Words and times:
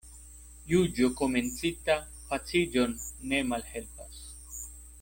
Juĝo 0.69 1.09
komencita 1.19 1.97
paciĝon 2.31 2.97
ne 3.33 3.43
malhelpas. 3.51 4.19